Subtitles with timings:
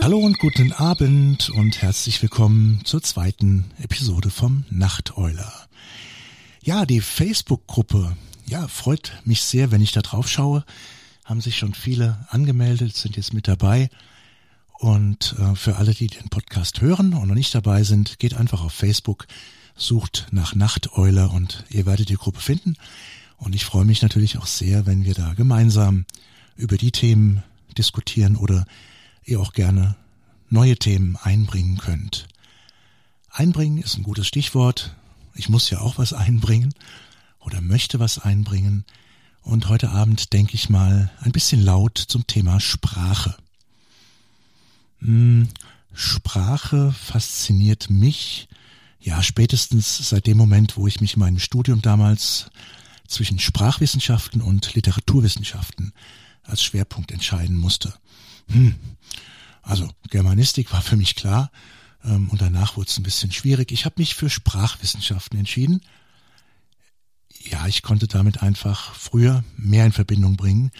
[0.00, 5.52] Hallo und guten Abend und herzlich willkommen zur zweiten Episode vom Nachteuler.
[6.62, 8.16] Ja, die Facebook-Gruppe,
[8.46, 10.64] ja, freut mich sehr, wenn ich da drauf schaue.
[11.26, 13.90] Haben sich schon viele angemeldet, sind jetzt mit dabei.
[14.78, 18.62] Und äh, für alle, die den Podcast hören und noch nicht dabei sind, geht einfach
[18.62, 19.26] auf Facebook,
[19.74, 22.76] sucht nach Nachteule und ihr werdet die Gruppe finden.
[23.36, 26.06] Und ich freue mich natürlich auch sehr, wenn wir da gemeinsam
[26.56, 27.42] über die Themen
[27.76, 28.66] diskutieren oder
[29.24, 29.96] ihr auch gerne
[30.48, 32.28] neue Themen einbringen könnt.
[33.30, 34.94] Einbringen ist ein gutes Stichwort.
[35.34, 36.72] Ich muss ja auch was einbringen
[37.40, 38.84] oder möchte was einbringen.
[39.42, 43.36] Und heute Abend denke ich mal ein bisschen laut zum Thema Sprache.
[45.00, 45.48] Hm,
[45.92, 48.48] Sprache fasziniert mich,
[49.00, 52.50] ja, spätestens seit dem Moment, wo ich mich in meinem Studium damals
[53.06, 55.92] zwischen Sprachwissenschaften und Literaturwissenschaften
[56.42, 57.94] als Schwerpunkt entscheiden musste.
[58.48, 58.74] Hm.
[59.62, 61.50] Also Germanistik war für mich klar
[62.04, 63.72] ähm, und danach wurde es ein bisschen schwierig.
[63.72, 65.80] Ich habe mich für Sprachwissenschaften entschieden.
[67.44, 70.70] Ja, ich konnte damit einfach früher mehr in Verbindung bringen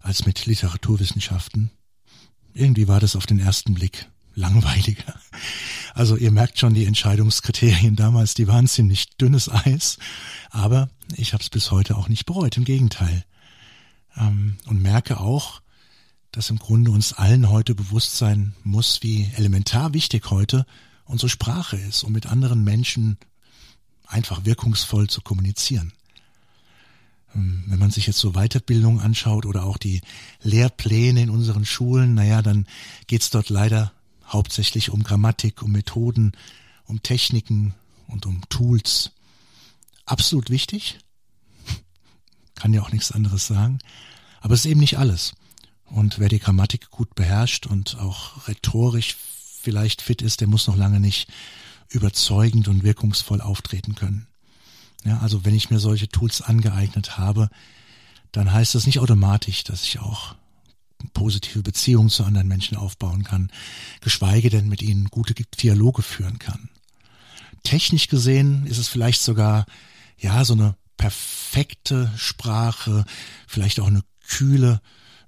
[0.00, 1.70] als mit Literaturwissenschaften.
[2.58, 5.14] Irgendwie war das auf den ersten Blick langweiliger.
[5.94, 9.98] Also ihr merkt schon, die Entscheidungskriterien damals, die waren ziemlich dünnes Eis,
[10.50, 13.24] aber ich habe es bis heute auch nicht bereut, im Gegenteil.
[14.16, 15.60] Ähm, und merke auch,
[16.32, 20.66] dass im Grunde uns allen heute bewusst sein muss, wie elementar wichtig heute
[21.04, 23.18] unsere Sprache ist, um mit anderen Menschen
[24.06, 25.92] einfach wirkungsvoll zu kommunizieren.
[27.34, 30.00] Ähm, wenn man sich jetzt so Weiterbildung anschaut oder auch die
[30.42, 32.66] Lehrpläne in unseren Schulen, naja, dann
[33.06, 33.92] geht's dort leider
[34.26, 36.32] hauptsächlich um Grammatik, um Methoden,
[36.84, 37.74] um Techniken
[38.06, 39.12] und um Tools.
[40.04, 40.98] Absolut wichtig,
[42.54, 43.78] kann ja auch nichts anderes sagen,
[44.40, 45.34] aber es ist eben nicht alles.
[45.84, 49.16] Und wer die Grammatik gut beherrscht und auch rhetorisch
[49.60, 51.30] vielleicht fit ist, der muss noch lange nicht
[51.88, 54.26] überzeugend und wirkungsvoll auftreten können.
[55.04, 57.48] Ja, also wenn ich mir solche Tools angeeignet habe,
[58.32, 60.34] dann heißt das nicht automatisch, dass ich auch
[61.12, 63.50] positive Beziehungen zu anderen Menschen aufbauen kann,
[64.00, 66.68] geschweige denn mit ihnen gute Dialoge führen kann.
[67.62, 69.66] Technisch gesehen ist es vielleicht sogar,
[70.18, 73.04] ja, so eine perfekte Sprache,
[73.46, 74.80] vielleicht auch eine kühle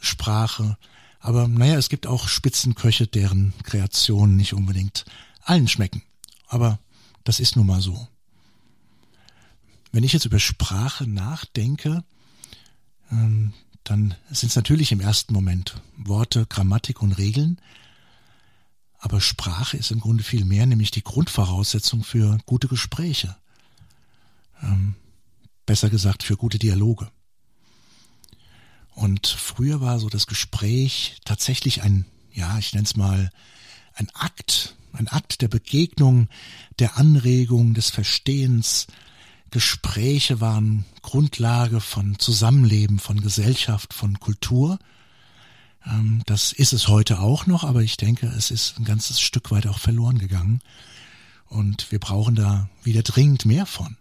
[0.00, 0.76] Sprache.
[1.20, 5.04] Aber naja, es gibt auch Spitzenköche, deren Kreationen nicht unbedingt
[5.42, 6.02] allen schmecken.
[6.46, 6.78] Aber
[7.24, 8.08] das ist nun mal so.
[9.98, 12.04] Wenn ich jetzt über Sprache nachdenke,
[13.10, 17.60] ähm, dann sind es natürlich im ersten Moment Worte, Grammatik und Regeln.
[19.00, 23.34] Aber Sprache ist im Grunde viel mehr, nämlich die Grundvoraussetzung für gute Gespräche.
[24.62, 24.94] Ähm,
[25.66, 27.10] besser gesagt, für gute Dialoge.
[28.94, 33.32] Und früher war so das Gespräch tatsächlich ein, ja, ich nenne es mal,
[33.94, 36.28] ein Akt, ein Akt der Begegnung,
[36.78, 38.86] der Anregung, des Verstehens,
[39.50, 44.78] Gespräche waren Grundlage von Zusammenleben, von Gesellschaft, von Kultur.
[45.86, 49.50] Ähm, das ist es heute auch noch, aber ich denke, es ist ein ganzes Stück
[49.50, 50.60] weit auch verloren gegangen.
[51.46, 53.96] Und wir brauchen da wieder dringend mehr von.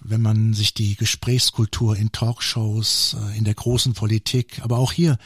[0.00, 5.18] Wenn man sich die Gesprächskultur in Talkshows, äh, in der großen Politik, aber auch hier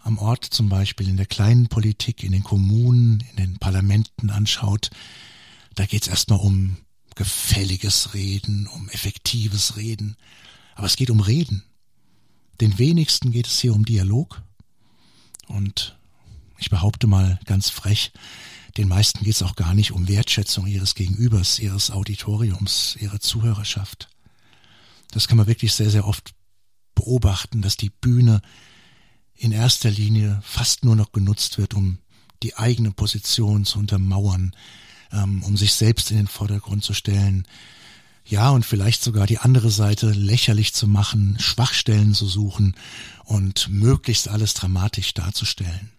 [0.00, 4.90] am Ort zum Beispiel, in der kleinen Politik, in den Kommunen, in den Parlamenten anschaut,
[5.74, 6.76] da geht es erstmal um
[7.14, 10.16] gefälliges Reden, um effektives Reden.
[10.74, 11.62] Aber es geht um Reden.
[12.60, 14.42] Den wenigsten geht es hier um Dialog.
[15.46, 15.96] Und
[16.58, 18.12] ich behaupte mal ganz frech,
[18.76, 24.08] den meisten geht es auch gar nicht um Wertschätzung ihres Gegenübers, ihres Auditoriums, ihrer Zuhörerschaft.
[25.12, 26.34] Das kann man wirklich sehr, sehr oft
[26.94, 28.40] beobachten, dass die Bühne
[29.34, 31.98] in erster Linie fast nur noch genutzt wird, um
[32.42, 34.54] die eigene Position zu untermauern,
[35.12, 37.46] ähm, um sich selbst in den Vordergrund zu stellen.
[38.24, 42.74] Ja, und vielleicht sogar die andere Seite lächerlich zu machen, Schwachstellen zu suchen
[43.24, 45.90] und möglichst alles dramatisch darzustellen.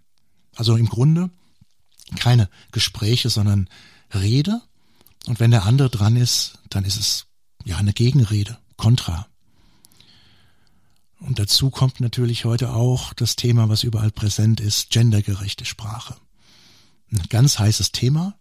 [0.56, 1.30] Also im Grunde
[2.16, 3.70] keine Gespräche, sondern
[4.14, 4.62] Rede.
[5.28, 7.26] Und wenn der andere dran ist, dann ist es
[7.64, 9.28] ja eine Gegenrede, Kontra.
[11.20, 16.16] Und dazu kommt natürlich heute auch das Thema, was überall präsent ist, gendergerechte Sprache.
[17.12, 18.36] Ein ganz heißes Thema,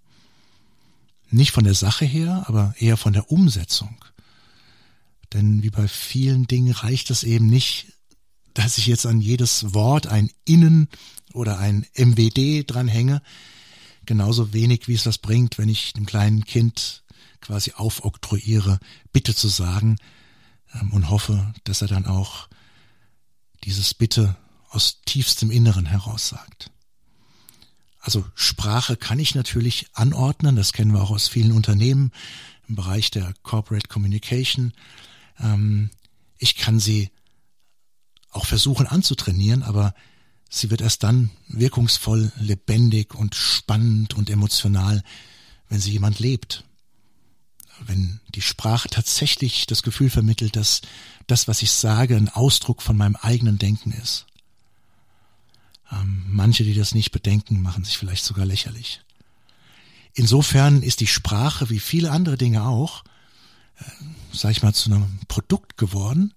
[1.35, 3.97] nicht von der Sache her, aber eher von der Umsetzung.
[5.33, 7.87] Denn wie bei vielen Dingen reicht es eben nicht,
[8.55, 10.89] dass ich jetzt an jedes Wort ein Innen
[11.33, 13.21] oder ein MWD dranhänge.
[14.07, 17.03] genauso wenig, wie es was bringt, wenn ich einem kleinen Kind
[17.41, 18.79] quasi aufoktroyiere,
[19.13, 19.97] Bitte zu sagen
[20.75, 22.49] ähm, und hoffe, dass er dann auch
[23.65, 24.37] dieses Bitte
[24.69, 26.71] aus tiefstem Inneren heraus sagt.
[28.05, 32.13] Also Sprache kann ich natürlich anordnen, das kennen wir auch aus vielen Unternehmen
[32.69, 34.75] im Bereich der Corporate Communication.
[35.41, 35.89] Ähm,
[36.37, 37.11] ich kann sie
[38.31, 39.95] auch versuchen anzutrainieren, aber
[40.51, 45.03] sie wird erst dann wirkungsvoll, lebendig und spannend und emotional,
[45.71, 46.63] wenn sie jemand lebt.
[47.87, 50.83] Wenn die Sprache tatsächlich das Gefühl vermittelt, dass
[51.27, 54.27] das, was ich sage, ein Ausdruck von meinem eigenen Denken ist.
[56.01, 59.01] Ähm, manche, die das nicht bedenken, machen sich vielleicht sogar lächerlich.
[60.15, 63.05] Insofern ist die Sprache, wie viele andere Dinge auch,
[63.79, 63.85] äh,
[64.33, 66.33] sag ich mal, zu einem Produkt geworden.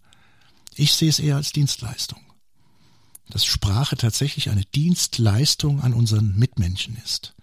[0.76, 2.20] Ich sehe es eher als Dienstleistung.
[3.30, 7.34] Dass Sprache tatsächlich eine Dienstleistung an unseren Mitmenschen ist.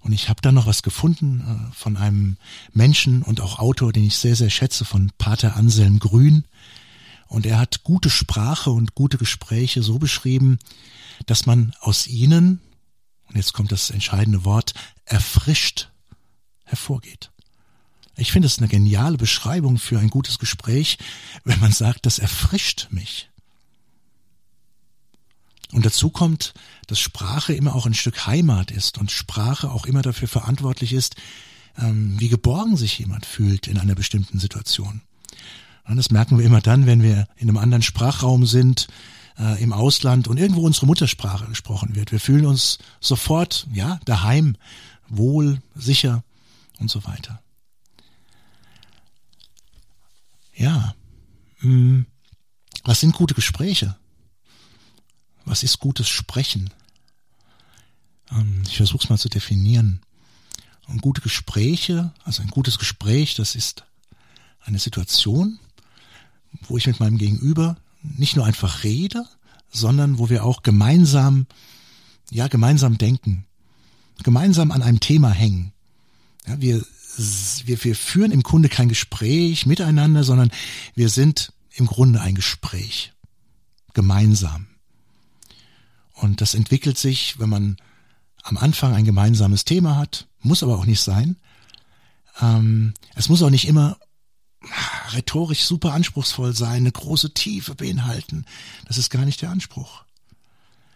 [0.00, 2.36] Und ich habe da noch was gefunden äh, von einem
[2.72, 6.44] Menschen und auch Autor, den ich sehr, sehr schätze, von Pater Anselm Grün.
[7.28, 10.58] Und er hat gute Sprache und gute Gespräche so beschrieben,
[11.26, 12.60] dass man aus ihnen,
[13.28, 14.74] und jetzt kommt das entscheidende Wort,
[15.04, 15.90] erfrischt
[16.64, 17.30] hervorgeht.
[18.16, 20.98] Ich finde es eine geniale Beschreibung für ein gutes Gespräch,
[21.44, 23.28] wenn man sagt, das erfrischt mich.
[25.72, 26.54] Und dazu kommt,
[26.86, 31.16] dass Sprache immer auch ein Stück Heimat ist und Sprache auch immer dafür verantwortlich ist,
[31.76, 35.02] ähm, wie geborgen sich jemand fühlt in einer bestimmten Situation.
[35.88, 38.88] Das merken wir immer dann, wenn wir in einem anderen Sprachraum sind,
[39.38, 42.12] äh, im Ausland und irgendwo unsere Muttersprache gesprochen wird.
[42.12, 44.56] Wir fühlen uns sofort, ja, daheim,
[45.08, 46.24] wohl, sicher
[46.78, 47.40] und so weiter.
[50.54, 50.94] Ja,
[51.58, 52.06] hm,
[52.84, 53.96] was sind gute Gespräche?
[55.44, 56.70] Was ist gutes Sprechen?
[58.32, 60.00] Ähm, ich versuche es mal zu definieren.
[60.88, 63.84] Und gute Gespräche, also ein gutes Gespräch, das ist
[64.60, 65.58] eine Situation,
[66.62, 69.24] wo ich mit meinem Gegenüber nicht nur einfach rede,
[69.70, 71.46] sondern wo wir auch gemeinsam,
[72.30, 73.44] ja, gemeinsam denken,
[74.22, 75.72] gemeinsam an einem Thema hängen.
[76.46, 76.84] Ja, wir,
[77.64, 80.50] wir, wir führen im Grunde kein Gespräch miteinander, sondern
[80.94, 83.12] wir sind im Grunde ein Gespräch.
[83.94, 84.66] Gemeinsam.
[86.12, 87.76] Und das entwickelt sich, wenn man
[88.42, 91.36] am Anfang ein gemeinsames Thema hat, muss aber auch nicht sein.
[92.40, 93.98] Ähm, es muss auch nicht immer
[95.10, 98.44] rhetorisch super anspruchsvoll sein, eine große Tiefe beinhalten.
[98.86, 100.04] Das ist gar nicht der Anspruch.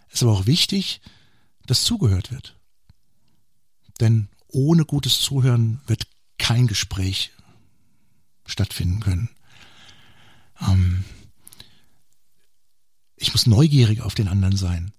[0.08, 1.00] Es ist aber auch wichtig,
[1.67, 2.56] dass zugehört wird.
[4.00, 6.06] Denn ohne gutes Zuhören wird
[6.38, 7.31] kein Gespräch
[8.46, 9.31] stattfinden können.
[10.61, 11.05] Ähm
[13.16, 14.93] ich muss neugierig auf den anderen sein.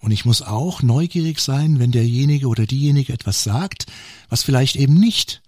[0.00, 3.86] Und ich muss auch neugierig sein, wenn derjenige oder diejenige etwas sagt,
[4.28, 5.40] was vielleicht eben nicht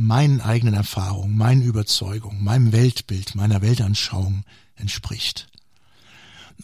[0.00, 4.44] meinen eigenen Erfahrungen, meinen Überzeugungen, meinem Weltbild, meiner Weltanschauung
[4.76, 5.48] entspricht.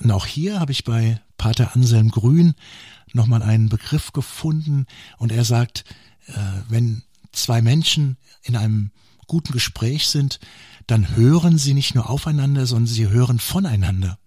[0.00, 2.54] Und auch hier habe ich bei Pater Anselm Grün
[3.12, 4.86] nochmal einen Begriff gefunden
[5.18, 5.84] und er sagt,
[6.28, 6.32] äh,
[6.68, 7.02] wenn
[7.32, 8.90] zwei Menschen in einem
[9.26, 10.40] guten Gespräch sind,
[10.86, 14.18] dann hören sie nicht nur aufeinander, sondern sie hören voneinander.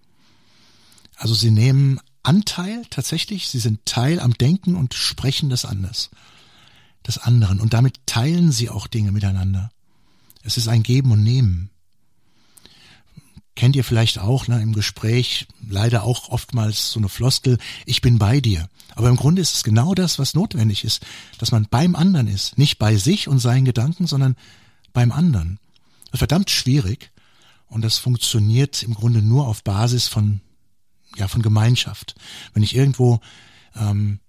[1.15, 6.11] Also sie nehmen Anteil tatsächlich, sie sind Teil am Denken und sprechen das anders
[7.07, 9.71] des anderen und damit teilen sie auch Dinge miteinander.
[10.43, 11.69] Es ist ein Geben und Nehmen.
[13.55, 18.17] Kennt ihr vielleicht auch ne, im Gespräch leider auch oftmals so eine Floskel, ich bin
[18.17, 18.69] bei dir.
[18.95, 21.05] Aber im Grunde ist es genau das, was notwendig ist,
[21.37, 22.57] dass man beim anderen ist.
[22.57, 24.35] Nicht bei sich und seinen Gedanken, sondern
[24.93, 25.59] beim anderen.
[26.05, 27.11] Das ist verdammt schwierig
[27.67, 30.41] und das funktioniert im Grunde nur auf Basis von,
[31.17, 32.15] ja, von Gemeinschaft.
[32.53, 33.19] Wenn ich irgendwo
[33.75, 34.19] ähm,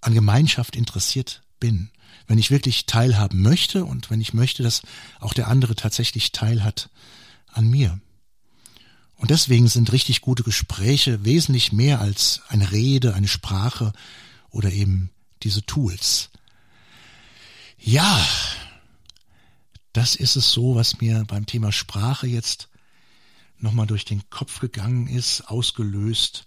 [0.00, 1.90] an Gemeinschaft interessiert bin.
[2.26, 4.82] Wenn ich wirklich teilhaben möchte und wenn ich möchte, dass
[5.20, 6.90] auch der andere tatsächlich teilhat
[7.48, 8.00] an mir.
[9.16, 13.92] Und deswegen sind richtig gute Gespräche wesentlich mehr als eine Rede, eine Sprache
[14.50, 15.10] oder eben
[15.42, 16.30] diese Tools.
[17.78, 18.26] Ja,
[19.92, 22.68] das ist es so, was mir beim Thema Sprache jetzt
[23.58, 26.46] nochmal durch den Kopf gegangen ist, ausgelöst.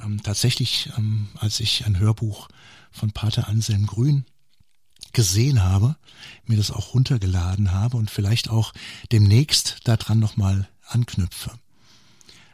[0.00, 2.48] Ähm, tatsächlich, ähm, als ich ein Hörbuch
[2.90, 4.24] von Pater Anselm Grün
[5.12, 5.96] gesehen habe,
[6.46, 8.72] mir das auch runtergeladen habe und vielleicht auch
[9.12, 11.52] demnächst daran nochmal anknüpfe.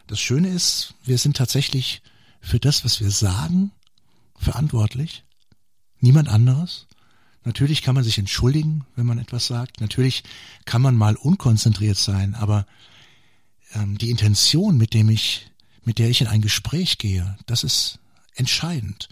[0.06, 2.02] Das Schöne ist, wir sind tatsächlich
[2.40, 3.70] für das, was wir sagen,
[4.36, 5.24] verantwortlich.
[6.00, 6.86] Niemand anderes.
[7.44, 9.80] Natürlich kann man sich entschuldigen, wenn man etwas sagt.
[9.80, 10.24] Natürlich
[10.64, 12.66] kann man mal unkonzentriert sein, aber
[13.74, 15.50] ähm, die Intention, mit dem ich,
[15.84, 17.98] mit der ich in ein Gespräch gehe, das ist
[18.34, 19.08] entscheidend.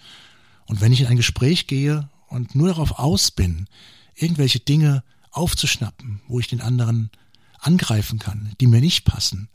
[0.66, 3.66] Und wenn ich in ein Gespräch gehe und nur darauf aus bin,
[4.14, 7.10] irgendwelche Dinge aufzuschnappen, wo ich den anderen
[7.60, 9.48] angreifen kann, die mir nicht passen,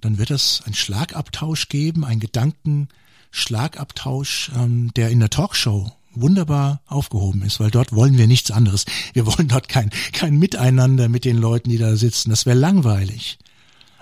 [0.00, 7.42] dann wird es einen Schlagabtausch geben, einen Gedankenschlagabtausch, ähm, der in der Talkshow wunderbar aufgehoben
[7.42, 8.84] ist, weil dort wollen wir nichts anderes.
[9.12, 12.30] Wir wollen dort kein, kein Miteinander mit den Leuten, die da sitzen.
[12.30, 13.38] Das wäre langweilig.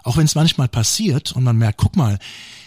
[0.05, 2.19] Auch wenn es manchmal passiert und man merkt, guck mal,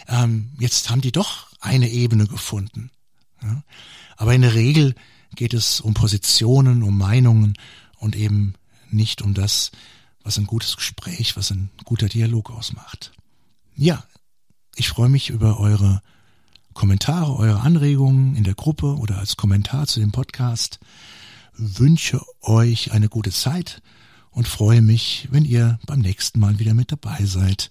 [0.08, 2.90] ähm, jetzt haben die doch eine Ebene gefunden.
[3.42, 3.62] Ja?
[4.16, 4.94] Aber in der Regel
[5.34, 7.54] geht es um Positionen, um Meinungen
[7.98, 8.54] und eben
[8.90, 9.70] nicht um das,
[10.22, 13.12] was ein gutes Gespräch, was ein guter Dialog ausmacht.
[13.74, 14.04] Ja,
[14.76, 16.02] ich freue mich über eure
[16.74, 20.78] Kommentare, eure Anregungen in der Gruppe oder als Kommentar zu dem Podcast.
[21.54, 23.82] Wünsche euch eine gute Zeit
[24.30, 27.68] und freue mich, wenn ihr beim nächsten Mal wieder mit dabei seid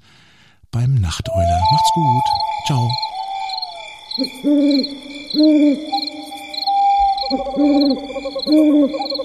[0.71, 1.61] beim Nachteuler.
[1.71, 2.23] Macht's gut.
[2.65, 2.89] Ciao.
[7.31, 9.21] Mm-hmm.